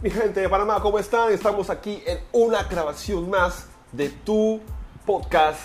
Mi 0.00 0.10
gente 0.10 0.40
de 0.40 0.48
Panamá, 0.48 0.80
¿cómo 0.80 0.96
están? 1.00 1.32
Estamos 1.32 1.70
aquí 1.70 2.00
en 2.06 2.20
una 2.30 2.62
grabación 2.62 3.28
más 3.28 3.66
de 3.90 4.08
tu 4.08 4.60
podcast 5.04 5.58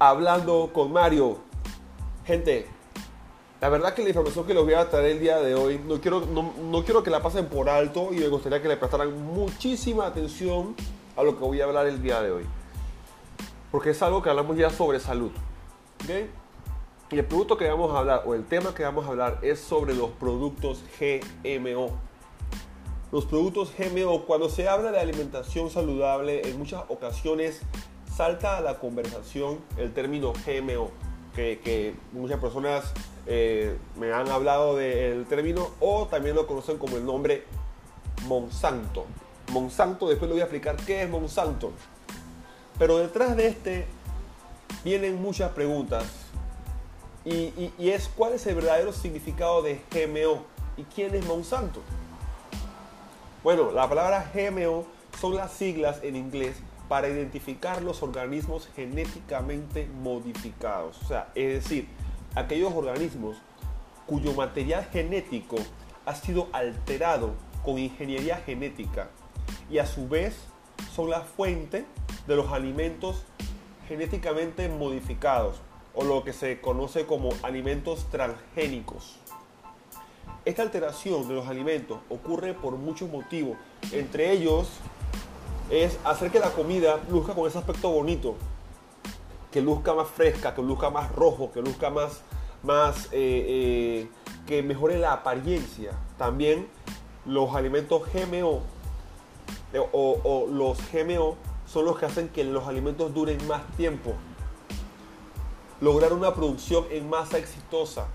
Hablando 0.00 0.70
con 0.72 0.92
Mario. 0.92 1.38
Gente, 2.24 2.66
la 3.60 3.68
verdad 3.68 3.94
que 3.94 4.02
la 4.02 4.08
información 4.08 4.44
que 4.44 4.54
les 4.54 4.64
voy 4.64 4.74
a 4.74 4.90
traer 4.90 5.12
el 5.12 5.20
día 5.20 5.38
de 5.38 5.54
hoy, 5.54 5.80
no 5.86 6.00
quiero, 6.00 6.26
no, 6.26 6.84
quiero 6.84 7.04
que 7.04 7.10
la 7.10 7.22
pasen 7.22 7.46
por 7.46 7.68
alto 7.68 8.08
y 8.10 8.16
me 8.16 8.26
gustaría 8.26 8.60
que 8.60 8.66
le 8.66 8.76
prestaran 8.76 9.16
muchísima 9.22 10.04
atención 10.06 10.74
a 11.16 11.22
lo 11.22 11.38
que 11.38 11.44
voy 11.44 11.60
a 11.60 11.66
hablar 11.66 11.86
el 11.86 12.02
día 12.02 12.20
de 12.22 12.32
hoy. 12.32 12.46
Porque 13.70 13.90
es 13.90 14.02
algo 14.02 14.20
que 14.20 14.30
hablamos 14.30 14.56
ya 14.56 14.70
sobre 14.70 14.98
salud. 14.98 15.30
Y 17.08 17.18
el 17.18 17.24
producto 17.24 17.56
que 17.56 17.68
vamos 17.68 17.94
a 17.94 18.00
hablar, 18.00 18.24
o 18.26 18.34
el 18.34 18.44
tema 18.46 18.74
que 18.74 18.82
vamos 18.82 19.06
a 19.06 19.10
hablar, 19.10 19.38
es 19.42 19.60
sobre 19.60 19.94
los 19.94 20.10
productos 20.10 20.82
GMO 20.98 22.09
los 23.12 23.24
productos 23.24 23.72
GMO, 23.76 24.24
cuando 24.24 24.48
se 24.48 24.68
habla 24.68 24.92
de 24.92 25.00
alimentación 25.00 25.68
saludable, 25.68 26.48
en 26.48 26.58
muchas 26.58 26.84
ocasiones 26.88 27.60
salta 28.14 28.58
a 28.58 28.60
la 28.60 28.78
conversación 28.78 29.58
el 29.76 29.92
término 29.92 30.32
GMO, 30.32 30.90
que, 31.34 31.94
muchas 32.12 32.38
personas 32.38 32.92
eh, 33.26 33.76
me 33.96 34.12
han 34.12 34.28
hablado 34.28 34.76
del 34.76 35.26
término 35.26 35.70
o 35.80 36.06
también 36.06 36.36
lo 36.36 36.46
conocen 36.46 36.78
como 36.78 36.96
el 36.96 37.04
nombre 37.04 37.44
Monsanto. 38.26 39.06
Monsanto, 39.50 40.08
después 40.08 40.28
le 40.28 40.34
voy 40.34 40.42
a 40.42 40.44
explicar 40.44 40.76
qué 40.76 41.02
es 41.02 41.10
Monsanto. 41.10 41.72
Pero 42.78 42.98
detrás 42.98 43.36
de 43.36 43.48
este 43.48 43.86
vienen 44.84 45.20
muchas 45.20 45.50
preguntas. 45.52 46.04
Y, 47.24 47.72
y 47.78 47.90
es 47.90 48.08
cuál 48.08 48.34
es 48.34 48.46
el 48.46 48.54
verdadero 48.54 48.92
significado 48.92 49.62
de 49.62 49.82
GMO 49.90 50.44
y 50.76 50.84
quién 50.84 51.14
es 51.14 51.26
Monsanto. 51.26 51.80
Bueno, 53.42 53.70
la 53.72 53.88
palabra 53.88 54.30
GMO 54.34 54.84
son 55.18 55.34
las 55.34 55.52
siglas 55.52 56.00
en 56.02 56.14
inglés 56.14 56.56
para 56.90 57.08
identificar 57.08 57.80
los 57.80 58.02
organismos 58.02 58.68
genéticamente 58.76 59.88
modificados. 60.02 61.00
O 61.02 61.06
sea, 61.06 61.32
es 61.34 61.62
decir, 61.62 61.88
aquellos 62.34 62.74
organismos 62.74 63.38
cuyo 64.06 64.34
material 64.34 64.84
genético 64.92 65.56
ha 66.04 66.14
sido 66.14 66.48
alterado 66.52 67.32
con 67.64 67.78
ingeniería 67.78 68.36
genética 68.44 69.08
y 69.70 69.78
a 69.78 69.86
su 69.86 70.06
vez 70.06 70.36
son 70.94 71.08
la 71.08 71.22
fuente 71.22 71.86
de 72.26 72.36
los 72.36 72.52
alimentos 72.52 73.24
genéticamente 73.88 74.68
modificados 74.68 75.62
o 75.94 76.04
lo 76.04 76.24
que 76.24 76.34
se 76.34 76.60
conoce 76.60 77.06
como 77.06 77.30
alimentos 77.42 78.06
transgénicos. 78.10 79.18
Esta 80.46 80.62
alteración 80.62 81.28
de 81.28 81.34
los 81.34 81.46
alimentos 81.46 81.98
ocurre 82.08 82.54
por 82.54 82.76
muchos 82.76 83.10
motivos. 83.10 83.58
Entre 83.92 84.32
ellos 84.32 84.68
es 85.68 85.98
hacer 86.02 86.30
que 86.30 86.40
la 86.40 86.50
comida 86.50 86.98
luzca 87.10 87.34
con 87.34 87.46
ese 87.46 87.58
aspecto 87.58 87.90
bonito, 87.90 88.36
que 89.52 89.60
luzca 89.60 89.92
más 89.92 90.08
fresca, 90.08 90.54
que 90.54 90.62
luzca 90.62 90.88
más 90.88 91.12
rojo, 91.12 91.52
que 91.52 91.60
luzca 91.60 91.90
más, 91.90 92.22
más 92.62 93.06
eh, 93.06 93.08
eh, 93.12 94.08
que 94.46 94.62
mejore 94.62 94.98
la 94.98 95.12
apariencia. 95.12 95.92
También 96.16 96.68
los 97.26 97.54
alimentos 97.54 98.02
GMO 98.10 98.62
eh, 99.74 99.78
o, 99.78 100.20
o 100.24 100.46
los 100.46 100.78
GMO 100.90 101.36
son 101.66 101.84
los 101.84 101.98
que 101.98 102.06
hacen 102.06 102.30
que 102.30 102.44
los 102.44 102.66
alimentos 102.66 103.12
duren 103.12 103.46
más 103.46 103.62
tiempo. 103.76 104.14
Lograr 105.82 106.14
una 106.14 106.34
producción 106.34 106.86
en 106.90 107.10
masa 107.10 107.36
exitosa 107.36 108.08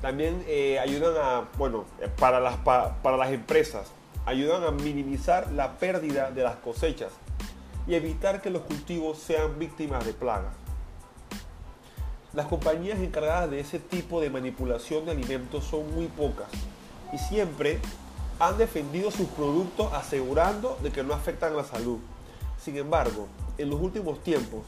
también 0.00 0.44
eh, 0.46 0.78
ayudan 0.78 1.14
a, 1.16 1.48
bueno, 1.58 1.84
eh, 2.00 2.08
para 2.18 2.40
las, 2.40 2.56
para 2.58 3.16
las 3.16 3.30
empresas, 3.30 3.88
ayudan 4.24 4.64
a 4.64 4.70
minimizar 4.70 5.52
la 5.52 5.78
pérdida 5.78 6.30
de 6.30 6.42
las 6.42 6.56
cosechas 6.56 7.12
y 7.86 7.94
evitar 7.94 8.42
que 8.42 8.50
los 8.50 8.62
cultivos 8.62 9.18
sean 9.18 9.58
víctimas 9.58 10.04
de 10.04 10.12
plagas. 10.12 10.54
Las 12.32 12.46
compañías 12.46 12.98
encargadas 12.98 13.50
de 13.50 13.60
ese 13.60 13.78
tipo 13.78 14.20
de 14.20 14.28
manipulación 14.28 15.06
de 15.06 15.12
alimentos 15.12 15.64
son 15.64 15.94
muy 15.94 16.06
pocas 16.06 16.48
y 17.12 17.18
siempre 17.18 17.78
han 18.38 18.58
defendido 18.58 19.10
sus 19.10 19.28
productos 19.28 19.92
asegurando 19.94 20.76
de 20.82 20.90
que 20.90 21.02
no 21.02 21.14
afectan 21.14 21.56
la 21.56 21.64
salud. 21.64 21.98
Sin 22.62 22.76
embargo, 22.76 23.28
en 23.56 23.70
los 23.70 23.80
últimos 23.80 24.22
tiempos 24.22 24.66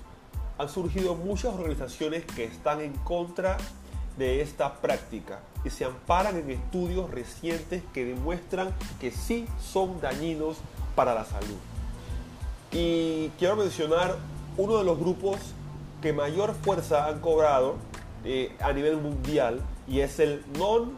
han 0.56 0.68
surgido 0.68 1.14
muchas 1.14 1.54
organizaciones 1.54 2.24
que 2.24 2.44
están 2.44 2.80
en 2.80 2.92
contra 2.92 3.58
esta 4.20 4.80
práctica 4.80 5.40
y 5.64 5.70
se 5.70 5.84
amparan 5.84 6.36
en 6.36 6.50
estudios 6.50 7.10
recientes 7.10 7.82
que 7.92 8.04
demuestran 8.04 8.74
que 9.00 9.10
sí 9.10 9.46
son 9.60 10.00
dañinos 10.00 10.56
para 10.94 11.14
la 11.14 11.24
salud. 11.24 11.56
Y 12.72 13.28
quiero 13.38 13.56
mencionar 13.56 14.16
uno 14.56 14.78
de 14.78 14.84
los 14.84 14.98
grupos 14.98 15.38
que 16.02 16.12
mayor 16.12 16.54
fuerza 16.54 17.06
han 17.06 17.20
cobrado 17.20 17.76
eh, 18.24 18.54
a 18.60 18.72
nivel 18.72 18.96
mundial 18.98 19.60
y 19.86 20.00
es 20.00 20.18
el 20.18 20.44
Non-GMO 20.58 20.92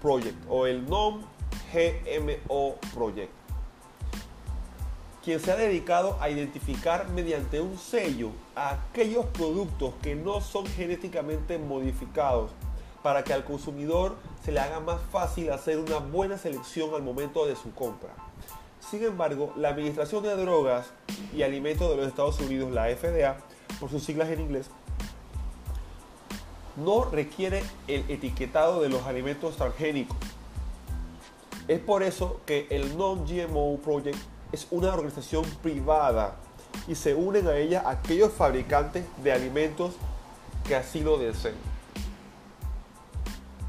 Project 0.00 0.36
o 0.48 0.66
el 0.66 0.88
Non-GMO 0.88 2.76
Project 2.94 3.43
quien 5.24 5.40
se 5.40 5.50
ha 5.50 5.56
dedicado 5.56 6.18
a 6.20 6.28
identificar 6.28 7.08
mediante 7.08 7.58
un 7.58 7.78
sello 7.78 8.30
a 8.54 8.72
aquellos 8.72 9.24
productos 9.26 9.94
que 10.02 10.14
no 10.14 10.42
son 10.42 10.66
genéticamente 10.66 11.56
modificados 11.56 12.50
para 13.02 13.24
que 13.24 13.32
al 13.32 13.44
consumidor 13.44 14.16
se 14.44 14.52
le 14.52 14.60
haga 14.60 14.80
más 14.80 15.00
fácil 15.10 15.50
hacer 15.50 15.78
una 15.78 15.96
buena 15.96 16.36
selección 16.36 16.94
al 16.94 17.02
momento 17.02 17.46
de 17.46 17.56
su 17.56 17.72
compra. 17.72 18.10
Sin 18.80 19.02
embargo, 19.02 19.54
la 19.56 19.70
Administración 19.70 20.22
de 20.24 20.36
Drogas 20.36 20.92
y 21.34 21.42
Alimentos 21.42 21.88
de 21.88 21.96
los 21.96 22.06
Estados 22.06 22.38
Unidos, 22.40 22.70
la 22.70 22.94
FDA, 22.94 23.38
por 23.80 23.88
sus 23.88 24.04
siglas 24.04 24.28
en 24.28 24.40
inglés, 24.40 24.68
no 26.76 27.04
requiere 27.04 27.62
el 27.88 28.04
etiquetado 28.10 28.82
de 28.82 28.90
los 28.90 29.06
alimentos 29.06 29.56
transgénicos. 29.56 30.18
Es 31.66 31.80
por 31.80 32.02
eso 32.02 32.40
que 32.44 32.66
el 32.68 32.98
Non-GMO 32.98 33.78
Project 33.78 34.18
es 34.54 34.68
una 34.70 34.94
organización 34.94 35.44
privada 35.64 36.36
y 36.86 36.94
se 36.94 37.12
unen 37.12 37.48
a 37.48 37.56
ella 37.56 37.82
aquellos 37.86 38.32
fabricantes 38.32 39.04
de 39.24 39.32
alimentos 39.32 39.94
que 40.64 40.76
así 40.76 41.00
lo 41.00 41.18
deseen. 41.18 41.56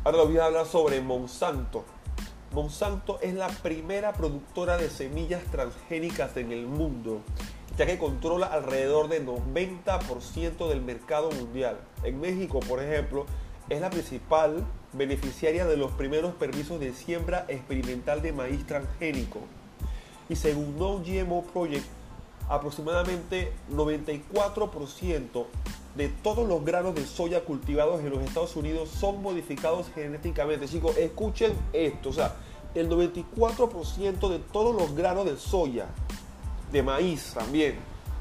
Ahora 0.04 0.24
voy 0.24 0.38
a 0.38 0.46
hablar 0.46 0.68
sobre 0.68 1.02
Monsanto. 1.02 1.84
Monsanto 2.52 3.20
es 3.22 3.34
la 3.34 3.48
primera 3.48 4.14
productora 4.14 4.78
de 4.78 4.92
semillas 4.92 5.44
transgénicas 5.46 6.38
en 6.38 6.52
el 6.52 6.68
mundo, 6.68 7.22
ya 7.80 7.88
que 7.88 7.98
controla 7.98 8.46
alrededor 8.46 9.10
del 9.10 9.26
90% 9.26 10.70
del 10.70 10.82
mercado 10.82 11.32
mundial. 11.32 11.80
En 12.04 12.22
México, 12.22 12.60
por 12.60 12.80
ejemplo, 12.80 13.26
es 13.70 13.82
la 13.82 13.90
principal 13.90 14.64
beneficiaria 14.94 15.66
de 15.66 15.78
los 15.78 15.92
primeros 15.94 16.36
permisos 16.36 16.80
de 16.80 16.94
siembra 16.94 17.46
experimental 17.48 18.22
de 18.22 18.34
maíz 18.34 18.68
transgénico 18.68 19.40
y 20.30 20.36
según 20.36 20.78
No 20.78 21.00
GMO 21.00 21.44
Project, 21.44 21.86
aproximadamente 22.50 23.52
94% 23.72 25.46
de 25.96 26.10
todos 26.10 26.48
los 26.48 26.64
granos 26.64 26.94
de 26.96 27.06
soya 27.06 27.44
cultivados 27.46 28.02
en 28.02 28.10
los 28.10 28.22
Estados 28.22 28.56
Unidos 28.56 28.90
son 28.90 29.22
modificados 29.22 29.88
genéticamente. 29.96 30.68
Chicos, 30.68 30.98
escuchen 30.98 31.54
esto, 31.74 32.10
o 32.10 32.14
sea, 32.14 32.36
el 32.74 32.90
94% 32.90 34.30
de 34.30 34.40
todos 34.40 34.76
los 34.76 34.94
granos 34.94 35.26
de 35.26 35.38
soya, 35.38 35.88
de 36.72 36.84
maíz 36.84 37.34
también, 37.34 37.78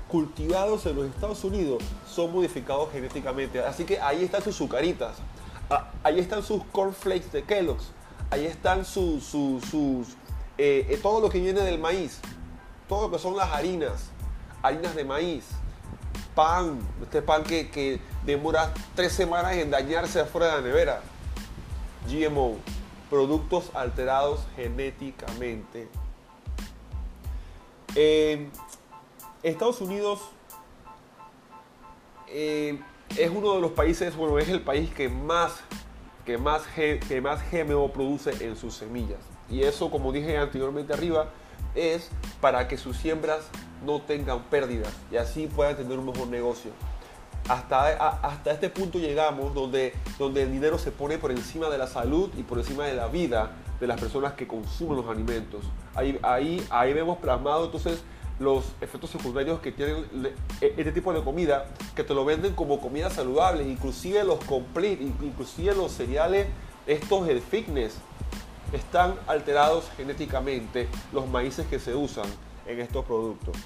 cultivados 0.09 0.87
en 0.87 0.97
los 0.97 1.07
Estados 1.07 1.43
Unidos 1.43 1.83
son 2.09 2.33
modificados 2.33 2.91
genéticamente. 2.93 3.59
Así 3.61 3.85
que 3.85 4.01
ahí 4.01 4.23
están 4.25 4.43
sus 4.43 4.55
sucaritas, 4.55 5.17
ah, 5.69 5.91
ahí 6.05 6.21
están 6.21 6.43
sus 6.43 6.63
cornflakes 6.71 7.33
de 7.33 7.43
Kellogg's, 7.43 7.91
ahí 8.31 8.47
están 8.47 8.85
sus, 8.85 9.25
sus 9.25 10.17
eh, 10.59 10.87
eh, 10.89 10.99
todo 11.03 11.21
lo 11.21 11.31
que 11.31 11.41
viene 11.41 11.61
del 11.61 11.79
maíz, 11.79 12.21
todo 12.89 13.09
lo 13.09 13.11
que 13.11 13.19
son 13.19 13.37
las 13.37 13.51
harinas, 13.53 14.11
harinas 14.63 14.95
de 14.95 15.05
maíz, 15.05 15.45
pan, 16.35 16.79
este 17.03 17.23
pan 17.23 17.43
que, 17.45 18.01
demora 18.25 18.73
tres 18.95 19.13
semanas 19.13 19.55
en 19.55 19.71
dañarse 19.71 20.21
afuera 20.21 20.47
de 20.47 20.53
la 20.53 20.61
nevera, 20.61 21.01
GMO, 22.09 22.57
productos 23.11 23.71
alterados 23.75 24.41
genéticamente. 24.57 25.89
Estados 29.45 29.81
Unidos 29.83 30.21
eh, 32.29 32.81
es 33.17 33.31
uno 33.31 33.55
de 33.55 33.61
los 33.61 33.73
países, 33.73 34.17
bueno, 34.17 34.39
es 34.39 34.49
el 34.49 34.63
país 34.63 34.93
que 34.93 35.09
más, 35.09 35.53
que 36.25 36.39
más, 36.39 36.63
que 36.75 37.21
más 37.23 37.41
GMO 37.53 37.93
produce 37.93 38.31
en 38.45 38.57
sus 38.57 38.75
semillas. 38.75 39.21
Y 39.51 39.63
eso, 39.63 39.91
como 39.91 40.13
dije 40.13 40.37
anteriormente 40.39 40.93
arriba, 40.93 41.29
es 41.75 42.11
para 42.41 42.69
que 42.69 42.77
sus 42.77 42.97
siembras 42.97 43.49
no 43.85 44.01
tengan 44.01 44.43
pérdidas 44.45 44.93
y 45.11 45.17
así 45.17 45.47
puedan 45.47 45.77
tener 45.77 45.99
un 45.99 46.07
mejor 46.07 46.29
negocio. 46.29 46.71
Hasta, 47.49 47.89
hasta 48.23 48.53
este 48.53 48.71
punto 48.71 48.99
llegamos 48.99 49.53
donde, 49.55 49.93
donde 50.19 50.45
el 50.45 50.53
dinero 50.53 50.79
se 50.79 50.91
pone 50.91 51.19
por 51.19 51.31
encima 51.31 51.69
de 51.69 51.77
la 51.77 51.87
salud 51.87 52.31
y 52.39 52.43
por 52.43 52.59
encima 52.59 52.87
de 52.87 52.95
la 52.95 53.09
vida 53.09 53.51
de 53.81 53.87
las 53.87 54.01
personas 54.01 54.33
que 54.33 54.47
consumen 54.47 54.97
los 54.97 55.09
alimentos. 55.09 55.63
Ahí, 55.95 56.19
ahí, 56.23 56.67
ahí 56.71 56.95
vemos 56.95 57.19
plasmado 57.19 57.67
entonces 57.67 58.03
los 58.39 58.65
efectos 58.81 59.11
secundarios 59.11 59.61
que 59.61 59.73
tienen 59.73 60.07
e, 60.61 60.75
este 60.77 60.93
tipo 60.93 61.13
de 61.13 61.23
comida, 61.23 61.67
que 61.95 62.03
te 62.03 62.15
lo 62.15 62.25
venden 62.25 62.55
como 62.55 62.81
comida 62.81 63.11
saludable, 63.11 63.65
inclusive 63.65 64.25
los 64.25 64.43
complete, 64.45 65.03
inclusive 65.03 65.75
los 65.75 65.93
cereales, 65.93 66.47
estos 66.87 67.29
el 67.29 67.41
fitness, 67.41 67.97
están 68.75 69.15
alterados 69.27 69.91
genéticamente 69.97 70.89
los 71.13 71.29
maíces 71.29 71.67
que 71.67 71.79
se 71.79 71.95
usan 71.95 72.27
en 72.67 72.81
estos 72.81 73.05
productos. 73.05 73.57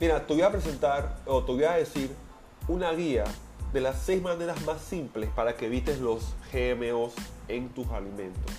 Mira, 0.00 0.26
te 0.26 0.34
voy 0.34 0.42
a 0.42 0.50
presentar 0.50 1.16
o 1.26 1.42
te 1.42 1.52
voy 1.52 1.64
a 1.64 1.72
decir 1.72 2.14
una 2.68 2.92
guía 2.92 3.24
de 3.72 3.80
las 3.80 4.02
seis 4.02 4.22
maneras 4.22 4.64
más 4.64 4.80
simples 4.80 5.30
para 5.34 5.56
que 5.56 5.66
evites 5.66 6.00
los 6.00 6.34
GMOs 6.52 7.14
en 7.48 7.68
tus 7.70 7.88
alimentos. 7.88 8.52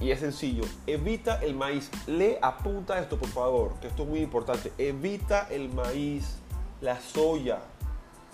Y 0.00 0.12
es 0.12 0.20
sencillo, 0.20 0.64
evita 0.86 1.42
el 1.42 1.54
maíz. 1.54 1.90
Le 2.06 2.38
apunta 2.40 3.00
esto, 3.00 3.18
por 3.18 3.28
favor, 3.28 3.74
que 3.80 3.88
esto 3.88 4.04
es 4.04 4.08
muy 4.08 4.20
importante. 4.20 4.72
Evita 4.78 5.48
el 5.50 5.70
maíz, 5.70 6.36
la 6.80 7.00
soya, 7.00 7.58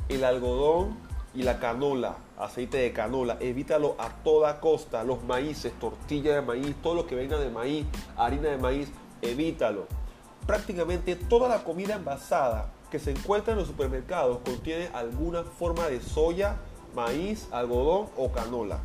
el 0.08 0.24
algodón 0.24 0.98
y 1.34 1.42
la 1.42 1.58
canola, 1.58 2.16
aceite 2.38 2.78
de 2.78 2.92
canola. 2.92 3.36
Evítalo 3.40 3.96
a 3.98 4.08
toda 4.08 4.60
costa. 4.60 5.04
Los 5.04 5.24
maíces, 5.24 5.72
tortilla 5.78 6.34
de 6.34 6.42
maíz, 6.42 6.74
todo 6.82 6.94
lo 6.94 7.06
que 7.06 7.14
venga 7.14 7.38
de 7.38 7.50
maíz, 7.50 7.86
harina 8.16 8.50
de 8.50 8.58
maíz, 8.58 8.88
evítalo. 9.22 9.86
Prácticamente 10.46 11.16
toda 11.16 11.48
la 11.48 11.64
comida 11.64 11.94
envasada 11.94 12.70
que 12.90 12.98
se 12.98 13.10
encuentra 13.10 13.52
en 13.52 13.58
los 13.58 13.68
supermercados 13.68 14.38
contiene 14.44 14.88
alguna 14.94 15.42
forma 15.42 15.86
de 15.88 16.00
soya, 16.00 16.56
maíz, 16.94 17.48
algodón 17.50 18.08
o 18.16 18.30
canola 18.30 18.78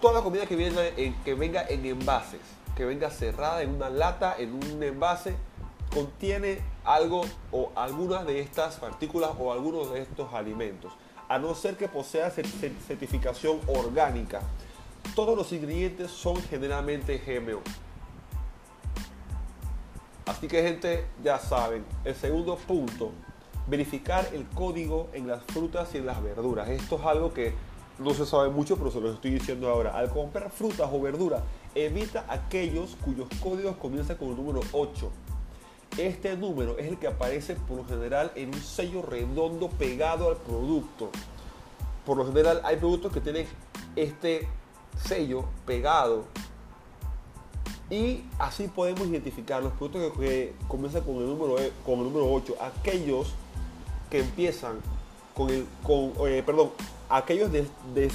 toda 0.00 0.14
la 0.14 0.22
comida 0.22 0.46
que, 0.46 1.14
que 1.24 1.34
venga 1.34 1.66
en 1.68 1.84
envases, 1.84 2.40
que 2.76 2.84
venga 2.84 3.10
cerrada 3.10 3.62
en 3.62 3.74
una 3.74 3.90
lata, 3.90 4.36
en 4.38 4.52
un 4.52 4.82
envase, 4.82 5.34
contiene 5.92 6.60
algo 6.86 7.22
o 7.52 7.72
algunas 7.74 8.24
de 8.26 8.40
estas 8.40 8.76
partículas 8.76 9.32
o 9.38 9.52
algunos 9.52 9.92
de 9.92 10.02
estos 10.02 10.32
alimentos. 10.32 10.92
A 11.28 11.38
no 11.38 11.54
ser 11.54 11.76
que 11.76 11.88
posea 11.88 12.30
certificación 12.30 13.60
orgánica. 13.66 14.40
Todos 15.14 15.36
los 15.36 15.52
ingredientes 15.52 16.10
son 16.10 16.36
generalmente 16.36 17.18
GMO. 17.18 17.60
Así 20.26 20.48
que 20.48 20.62
gente, 20.62 21.06
ya 21.22 21.38
saben, 21.38 21.84
el 22.04 22.14
segundo 22.14 22.56
punto, 22.56 23.12
verificar 23.66 24.28
el 24.32 24.46
código 24.48 25.08
en 25.12 25.26
las 25.26 25.42
frutas 25.44 25.94
y 25.94 25.98
en 25.98 26.06
las 26.06 26.22
verduras. 26.22 26.68
Esto 26.68 26.96
es 26.96 27.04
algo 27.04 27.32
que 27.32 27.54
no 27.98 28.12
se 28.12 28.26
sabe 28.26 28.50
mucho, 28.50 28.76
pero 28.76 28.90
se 28.90 29.00
lo 29.00 29.12
estoy 29.12 29.32
diciendo 29.32 29.68
ahora. 29.68 29.96
Al 29.96 30.10
comprar 30.10 30.50
frutas 30.50 30.88
o 30.92 31.00
verduras, 31.00 31.42
evita 31.74 32.24
aquellos 32.28 32.96
cuyos 33.04 33.28
códigos 33.42 33.76
comienzan 33.76 34.16
con 34.16 34.28
el 34.28 34.36
número 34.36 34.60
8. 34.72 35.10
Este 35.98 36.36
número 36.36 36.78
es 36.78 36.88
el 36.88 36.98
que 36.98 37.06
aparece 37.06 37.54
por 37.54 37.78
lo 37.78 37.84
general 37.86 38.30
en 38.34 38.54
un 38.54 38.60
sello 38.60 39.00
redondo 39.00 39.70
pegado 39.70 40.28
al 40.28 40.36
producto. 40.36 41.10
Por 42.04 42.18
lo 42.18 42.26
general 42.26 42.60
hay 42.64 42.76
productos 42.76 43.12
que 43.12 43.20
tienen 43.20 43.46
este 43.96 44.46
sello 45.02 45.46
pegado 45.64 46.24
y 47.88 48.24
así 48.38 48.68
podemos 48.68 49.06
identificar 49.06 49.62
los 49.62 49.72
productos 49.72 50.18
que, 50.18 50.54
comienzan 50.68 51.02
con 51.02 51.16
el 51.16 51.26
número, 51.26 51.58
e, 51.58 51.72
con 51.84 52.00
el 52.00 52.04
número 52.04 52.30
8, 52.32 52.56
aquellos 52.60 53.32
que 54.10 54.20
empiezan 54.20 54.80
con 55.34 55.50
el, 55.50 55.66
con, 55.82 56.12
eh, 56.26 56.42
perdón, 56.44 56.72
aquellos 57.08 57.52
de, 57.52 57.66
de 57.94 58.10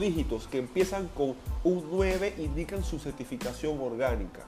dígitos 0.00 0.46
que 0.46 0.58
empiezan 0.58 1.08
con 1.08 1.34
un 1.64 1.88
9 1.90 2.34
indican 2.38 2.84
su 2.84 2.98
certificación 2.98 3.80
orgánica. 3.80 4.44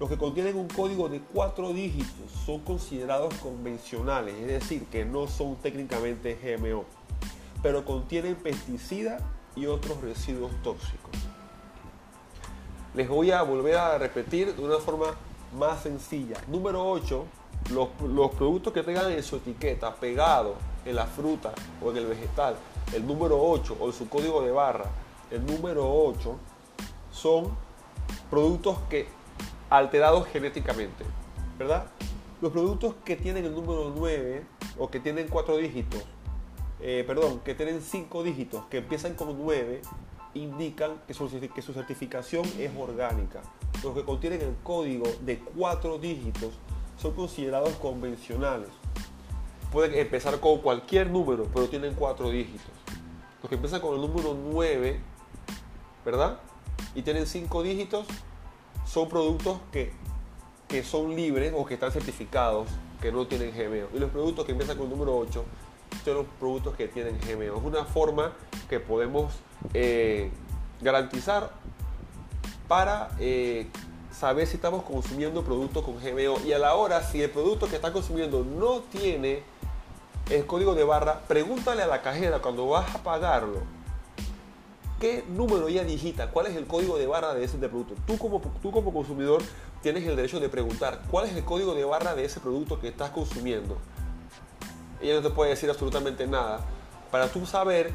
Los 0.00 0.08
que 0.08 0.18
contienen 0.18 0.56
un 0.56 0.68
código 0.68 1.08
de 1.08 1.20
cuatro 1.20 1.72
dígitos 1.72 2.30
son 2.44 2.60
considerados 2.60 3.32
convencionales, 3.34 4.34
es 4.34 4.46
decir, 4.46 4.86
que 4.86 5.04
no 5.04 5.28
son 5.28 5.56
técnicamente 5.56 6.36
GMO, 6.42 6.84
pero 7.62 7.84
contienen 7.84 8.34
pesticidas 8.34 9.22
y 9.54 9.66
otros 9.66 10.00
residuos 10.00 10.50
tóxicos. 10.62 11.12
Les 12.94 13.08
voy 13.08 13.30
a 13.30 13.42
volver 13.42 13.76
a 13.76 13.98
repetir 13.98 14.54
de 14.54 14.64
una 14.64 14.78
forma 14.78 15.14
más 15.56 15.82
sencilla. 15.82 16.36
Número 16.48 16.84
8, 16.88 17.24
los, 17.72 17.88
productos 18.32 18.72
que 18.72 18.82
tengan 18.82 19.10
en 19.12 19.22
su 19.22 19.36
etiqueta 19.36 19.94
pegado 19.94 20.56
en 20.84 20.96
la 20.96 21.06
fruta 21.06 21.52
o 21.82 21.90
en 21.90 21.98
el 21.98 22.06
vegetal 22.06 22.56
el 22.92 23.06
número 23.06 23.40
8 23.40 23.78
o 23.80 23.92
su 23.92 24.08
código 24.08 24.42
de 24.42 24.50
barra, 24.50 24.84
el 25.30 25.44
número 25.46 25.90
8, 25.90 26.36
son 27.10 27.56
productos 28.30 28.78
que 28.90 29.08
alterados 29.70 30.26
genéticamente, 30.28 31.04
¿verdad? 31.58 31.86
Los 32.40 32.52
productos 32.52 32.94
que 33.04 33.16
tienen 33.16 33.44
el 33.44 33.54
número 33.54 33.92
9 33.96 34.44
o 34.78 34.90
que 34.90 35.00
tienen 35.00 35.28
4 35.28 35.56
dígitos, 35.56 36.02
eh, 36.80 37.04
perdón, 37.06 37.40
que 37.40 37.54
tienen 37.54 37.80
5 37.80 38.22
dígitos, 38.22 38.64
que 38.66 38.78
empiezan 38.78 39.14
con 39.14 39.38
9, 39.38 39.80
indican 40.34 41.00
que 41.06 41.14
su, 41.14 41.28
certificación 41.28 42.44
es 42.58 42.70
orgánica. 42.76 43.40
Los 43.82 43.94
que 43.94 44.04
contienen 44.04 44.40
el 44.40 44.54
código 44.62 45.06
de 45.20 45.38
4 45.38 45.98
dígitos 45.98 46.54
son 46.96 47.14
considerados 47.14 47.72
convencionales 47.74 48.70
pueden 49.74 49.98
empezar 49.98 50.38
con 50.38 50.58
cualquier 50.58 51.10
número, 51.10 51.48
pero 51.52 51.68
tienen 51.68 51.94
cuatro 51.94 52.30
dígitos. 52.30 52.70
Los 53.42 53.48
que 53.48 53.56
empiezan 53.56 53.80
con 53.80 53.96
el 53.96 54.00
número 54.00 54.32
9, 54.32 55.00
¿verdad? 56.04 56.38
Y 56.94 57.02
tienen 57.02 57.26
cinco 57.26 57.64
dígitos, 57.64 58.06
son 58.86 59.08
productos 59.08 59.58
que, 59.72 59.92
que 60.68 60.82
son 60.82 61.14
libres 61.14 61.52
o 61.56 61.64
que 61.64 61.74
están 61.74 61.92
certificados, 61.92 62.68
que 63.00 63.12
no 63.12 63.26
tienen 63.26 63.50
GMO. 63.50 63.88
Y 63.94 63.98
los 63.98 64.10
productos 64.10 64.44
que 64.44 64.52
empiezan 64.52 64.76
con 64.76 64.86
el 64.86 64.92
número 64.92 65.16
8 65.16 65.44
son 66.04 66.14
los 66.14 66.26
productos 66.38 66.74
que 66.76 66.88
tienen 66.88 67.18
GMO. 67.20 67.58
Es 67.58 67.64
una 67.64 67.84
forma 67.84 68.32
que 68.68 68.80
podemos 68.80 69.34
eh, 69.72 70.30
garantizar 70.80 71.50
para 72.68 73.10
eh, 73.18 73.68
saber 74.10 74.46
si 74.46 74.56
estamos 74.56 74.84
consumiendo 74.84 75.42
productos 75.42 75.84
con 75.84 75.94
GMO. 75.96 76.40
Y 76.44 76.52
a 76.52 76.58
la 76.58 76.74
hora, 76.74 77.02
si 77.02 77.22
el 77.22 77.30
producto 77.30 77.68
que 77.68 77.76
está 77.76 77.92
consumiendo 77.92 78.44
no 78.44 78.80
tiene 78.80 79.42
el 80.30 80.46
código 80.46 80.74
de 80.74 80.84
barra, 80.84 81.20
pregúntale 81.28 81.82
a 81.82 81.86
la 81.86 82.00
cajera 82.02 82.40
cuando 82.40 82.66
vas 82.68 82.94
a 82.94 83.02
pagarlo 83.02 83.62
qué 85.04 85.22
número 85.28 85.68
ella 85.68 85.84
digita, 85.84 86.30
cuál 86.30 86.46
es 86.46 86.56
el 86.56 86.66
código 86.66 86.96
de 86.96 87.06
barra 87.06 87.34
de 87.34 87.44
ese 87.44 87.58
producto. 87.58 87.94
Tú 88.06 88.16
como, 88.16 88.40
tú 88.62 88.70
como 88.70 88.90
consumidor 88.90 89.42
tienes 89.82 90.06
el 90.06 90.16
derecho 90.16 90.40
de 90.40 90.48
preguntar 90.48 91.02
cuál 91.10 91.26
es 91.26 91.36
el 91.36 91.44
código 91.44 91.74
de 91.74 91.84
barra 91.84 92.14
de 92.14 92.24
ese 92.24 92.40
producto 92.40 92.80
que 92.80 92.88
estás 92.88 93.10
consumiendo. 93.10 93.76
Ella 95.02 95.16
no 95.16 95.20
te 95.20 95.28
puede 95.28 95.50
decir 95.50 95.68
absolutamente 95.68 96.26
nada. 96.26 96.60
Para 97.10 97.28
tú 97.28 97.44
saber 97.44 97.92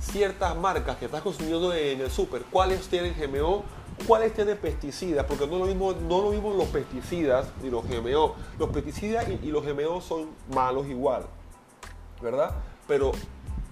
ciertas 0.00 0.54
marcas 0.54 0.98
que 0.98 1.06
estás 1.06 1.22
consumiendo 1.22 1.72
en 1.72 2.02
el 2.02 2.10
súper, 2.10 2.42
cuáles 2.42 2.86
tienen 2.88 3.14
GMO, 3.18 3.64
cuáles 4.06 4.34
tienen 4.34 4.58
pesticidas, 4.58 5.24
porque 5.24 5.46
no 5.46 5.60
lo 5.60 5.64
mismo, 5.64 5.94
no 5.94 6.20
lo 6.20 6.30
mismo 6.30 6.52
los 6.52 6.68
pesticidas 6.68 7.46
ni 7.62 7.70
los 7.70 7.88
GMO. 7.88 8.34
Los 8.58 8.68
pesticidas 8.68 9.26
y, 9.30 9.46
y 9.46 9.50
los 9.50 9.64
GMO 9.64 10.02
son 10.02 10.28
malos 10.52 10.86
igual. 10.88 11.24
¿verdad? 12.20 12.50
Pero, 12.86 13.12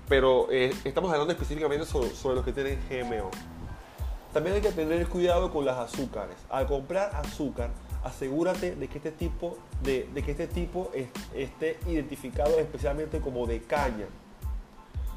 pero 0.08 0.50
eh, 0.50 0.72
estamos 0.84 1.12
hablando 1.12 1.32
específicamente 1.32 1.84
sobre, 1.84 2.34
los 2.34 2.44
que 2.44 2.52
tienen 2.52 2.78
GMO. 2.88 3.30
También 4.32 4.56
hay 4.56 4.62
que 4.62 4.72
tener 4.72 5.06
cuidado 5.08 5.52
con 5.52 5.64
las 5.64 5.76
azúcares. 5.76 6.36
Al 6.48 6.66
comprar 6.66 7.14
azúcar, 7.14 7.70
asegúrate 8.04 8.74
de 8.74 8.88
que 8.88 8.98
este 8.98 9.12
tipo, 9.12 9.58
de 9.82 10.06
que 10.24 10.30
este 10.30 10.46
tipo 10.46 10.90
esté 11.34 11.78
identificado 11.86 12.58
especialmente 12.58 13.20
como 13.20 13.46
de 13.46 13.62
caña. 13.62 14.06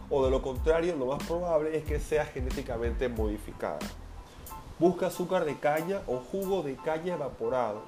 O 0.09 0.25
de 0.25 0.31
lo 0.31 0.41
contrario, 0.41 0.95
lo 0.97 1.05
más 1.05 1.23
probable 1.23 1.77
es 1.77 1.85
que 1.85 1.99
sea 1.99 2.25
genéticamente 2.25 3.07
modificada. 3.07 3.79
Busca 4.77 5.07
azúcar 5.07 5.45
de 5.45 5.57
caña 5.57 6.01
o 6.07 6.17
jugo 6.17 6.63
de 6.63 6.75
caña 6.75 7.13
evaporado 7.13 7.83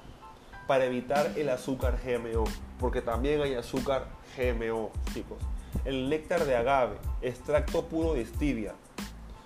para 0.66 0.84
evitar 0.84 1.32
el 1.36 1.50
azúcar 1.50 1.98
GMO, 2.02 2.44
porque 2.78 3.02
también 3.02 3.42
hay 3.42 3.54
azúcar 3.54 4.06
GMO, 4.36 4.90
chicos. 5.12 5.38
El 5.84 6.08
néctar 6.08 6.44
de 6.44 6.56
agave, 6.56 6.96
extracto 7.22 7.84
puro 7.84 8.14
de 8.14 8.24
stevia, 8.24 8.74